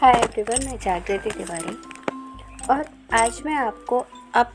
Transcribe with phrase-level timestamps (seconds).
[0.00, 1.72] Hi everyone मैं जागृति तिवारी।
[2.70, 2.84] और
[3.14, 3.98] आज मैं आपको
[4.34, 4.50] अब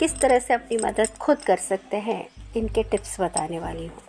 [0.00, 2.26] किस तरह से अपनी मदद खुद कर सकते हैं,
[2.56, 4.02] इनके टिप्स बताने वाली हूँ।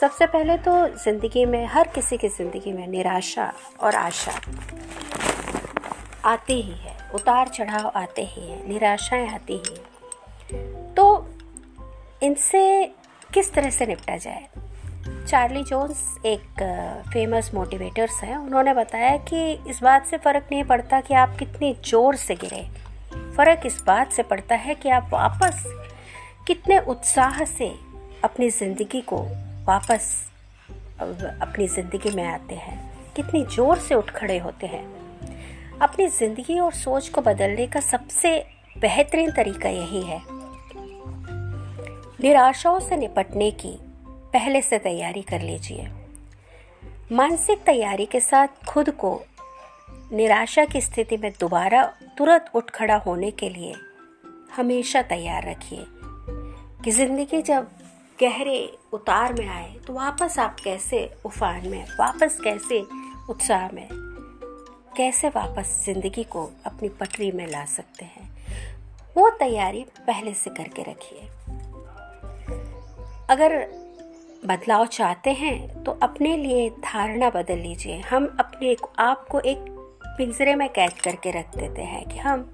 [0.00, 4.38] सबसे पहले तो ज़िंदगी में, हर किसी की ज़िंदगी में निराशा और आशा
[6.24, 9.76] आती ही है। उतार चढ़ाव आते ही हैं, निराशाएँ आती ही।
[10.94, 11.26] तो
[12.22, 12.94] इनसे
[13.34, 14.48] किस तरह से निपटा जाए?
[15.26, 16.62] चार्ली जोन्स एक
[17.12, 21.74] फ़ेमस मोटिवेटर्स हैं। उन्होंने बताया कि इस बात से फ़र्क नहीं पड़ता कि आप कितने
[21.84, 22.62] ज़ोर से गिरे।
[23.36, 25.64] फ़र्क इस बात से पड़ता है कि आप वापस
[26.46, 27.68] कितने उत्साह से
[28.24, 29.16] अपनी ज़िंदगी को
[29.66, 30.10] वापस
[31.00, 32.78] अपनी ज़िंदगी में आते हैं।
[33.16, 34.84] कितनी ज़ोर से उठ खड़े होते हैं।
[35.78, 38.36] अपनी ज़िंदगी और सोच को बदलने का सबसे
[38.76, 40.20] बेहतरीन तरीका यही है।
[42.20, 43.78] निराशाओं से निपटने की
[44.34, 45.88] पहले से तैयारी कर लीजिए।
[47.12, 49.20] मानसिक तैयारी के साथ खुद को
[50.12, 51.84] निराशा की स्थिति में दोबारा
[52.18, 53.74] तुरंत उठ खड़ा होने के लिए
[54.56, 55.84] हमेशा तैयार रखिए।
[56.84, 57.68] कि ज़िंदगी जब
[58.18, 58.58] गहरे
[58.92, 62.80] उतार में आए तो वापस आप कैसे उफान में, वापस कैसे
[63.30, 63.88] उत्साह में,
[64.96, 68.28] कैसे वापस ज़िंदगी को अपनी पटरी में ला सकते हैं,
[69.16, 71.28] वो तैयारी पहले से करके रखिए।
[73.30, 73.83] अगर
[74.44, 79.64] बदलाव चाहते हैं तो अपने लिए धारणा बदल लीजिए। हम अपने आप को एक
[80.18, 82.50] पिंजरे में कैद करके रख देते हैं कि हम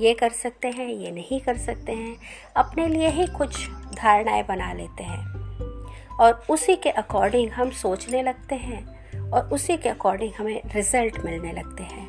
[0.00, 2.16] ये कर सकते हैं, ये नहीं कर सकते हैं।
[2.56, 8.54] अपने लिए ही कुछ धारणाएँ बना लेते हैं। और उसी के अकॉर्डिंग हम सोचने लगते
[8.56, 12.06] हैं और उसी के अकॉर्डिंग हमें रिज़ल्ट मिलने लगते हैं।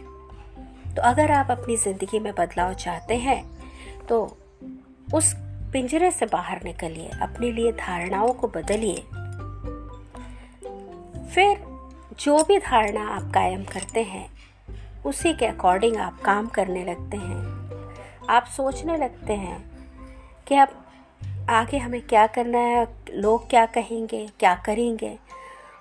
[0.95, 3.43] तो अगर आप अपनी ज़िंदगी में बदलाव चाहते हैं
[4.07, 4.21] तो
[5.13, 5.33] उस
[5.73, 9.03] पिंजरे से बाहर निकलिए, अपने लिए धारणाओं को बदलिए।
[11.33, 11.57] फिर
[12.19, 14.29] जो भी धारणा आप कायम करते हैं,
[15.05, 17.53] उसी के अकॉर्डिंग आप काम करने लगते हैं।
[18.29, 19.71] आप सोचने लगते हैं
[20.47, 20.67] कि अब
[21.49, 25.19] आगे हमें क्या करना है, लोग क्या कहेंगे, क्या करेंगे,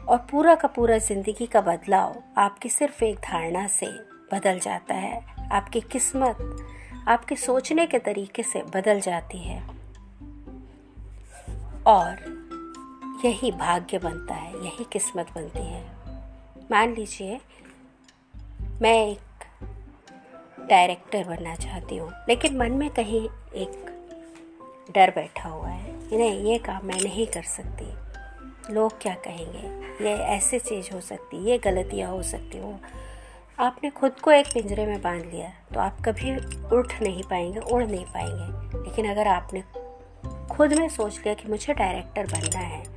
[0.09, 3.87] और पूरा का पूरा ज़िंदगी का बदलाव आपकी सिर्फ़ एक धारणा से
[4.33, 5.23] बदल जाता है।
[5.53, 6.67] आपकी किस्मत,
[7.09, 9.63] आपके सोचने के तरीके से बदल जाती है।
[11.87, 12.32] और
[13.25, 15.85] यही भाग्य बनता है, यही किस्मत बनती है।
[16.71, 17.41] मान लीजिए,
[18.83, 19.45] मैं एक
[20.69, 23.91] डायरेक्टर बनना चाहती हूँ, लेकिन मन में कहीं एक
[24.95, 27.85] डर बैठा हुआ है, नहीं, ये काम मैं नहीं कर सकती।
[28.75, 30.05] लोग क्या कहेंगे?
[30.05, 32.79] ये ऐसे चीज़ हो सकती, ये गलतियाँ हो सकती वो
[33.61, 36.37] आपने खुद को एक पिंजरे में बाँध लिया तो आप कभी
[36.77, 39.63] उठ नहीं पाएँगे, उड़ नहीं पाएँगे। लेकिन अगर आपने
[40.55, 42.92] खुद में सोच लिया कि मुझे डायरेक्टर बनना है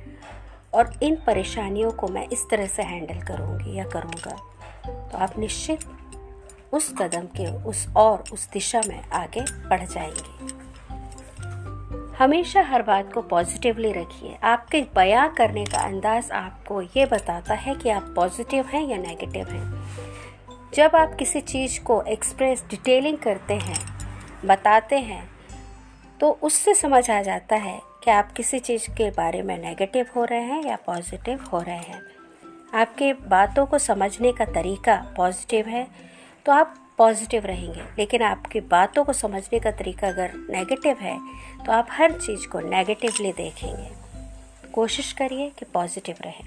[0.76, 4.36] और इन परेशानियों को मैं इस तरह से हैंडल करूँगी या करूँगा
[5.10, 5.84] तो आप निश्चित
[6.72, 10.54] उस कदम के उस और उस दिशा में आगे बढ़ जाएँगे।
[12.16, 17.74] हमेशा हर बात को पॉजिटिवली रखिए। आपके बयां करने का अंदाज आपको ये बताता है
[17.74, 19.86] कि आप पॉजिटिव हैं या नेगेटिव हैं।
[20.74, 23.78] जब आप किसी चीज़ को एक्सप्रेस डिटेलिंग करते हैं,
[24.44, 25.30] बताते हैं
[26.20, 30.24] तो उससे समझ आ जाता है कि आप किसी चीज़ के बारे में नेगेटिव हो
[30.24, 32.00] रहे हैं या पॉजिटिव हो रहे हैं?
[32.74, 35.86] आपके बातों को समझने का तरीका पॉजिटिव है
[36.46, 41.18] तो आप पॉजिटिव रहेंगे। लेकिन आपकी बातों को समझने का तरीका अगर नेगेटिव है
[41.66, 43.90] तो आप हर चीज़ को नेगेटिवली देखेंगे।
[44.72, 46.44] कोशिश करिए कि पॉजिटिव रहे।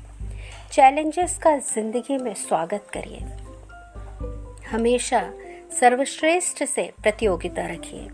[0.72, 3.20] चैलेंजेस का ज़िंदगी में स्वागत करिए।
[4.68, 5.30] हमेशा
[5.80, 8.10] सर्वश्रेष्ठ से प्रतियोगिता रखिए।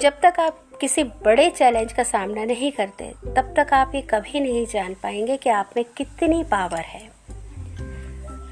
[0.00, 4.40] जब तक आप किसी बड़े चैलेंज का सामना नहीं करते, तब तक आप ये कभी
[4.40, 7.08] नहीं जान पाएँगे कि आप में कितनी पावर है।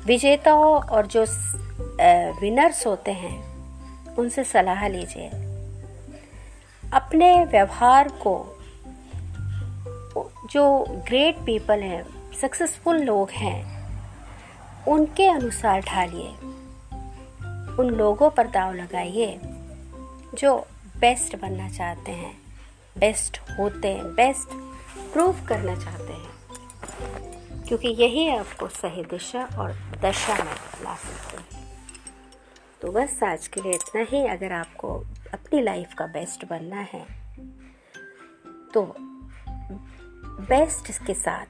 [0.06, 1.24] विजेताओं और जो
[2.40, 3.36] विनर्स होते हैं,
[4.16, 5.28] उनसे सलाह लीजिए।
[6.92, 8.36] अपने व्यवहार को
[10.50, 12.04] जो ग्रेट पीपल हैं
[12.40, 13.58] सक्सेसफुल लोग हैं,
[14.86, 16.28] उनके अनुसार ढालिए।
[17.78, 19.38] उन लोगों पर दाव लगाइए,
[20.34, 22.38] जो बेस्ट बनना चाहते हैं।
[22.98, 24.48] बेस्ट होते हैं। बेस्ट
[25.12, 26.34] प्रूव करना चाहते हैं।
[27.62, 31.88] क्योंकि यही आपको सही दिशा और दशा में ला सकते हैं।
[32.80, 34.98] तो बस आज के लिए इतना ही। अगर आपको
[35.34, 37.06] अपनी लाइफ का बेस्ट बनना है
[38.74, 38.94] तो
[40.48, 41.46] बेस्ट के साथ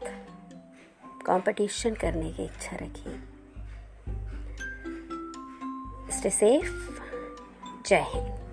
[1.26, 3.20] कंपटीशन करने की इच्छा रखिए।
[6.18, 7.02] स्टे सेफ़
[7.86, 8.43] जय हिंद।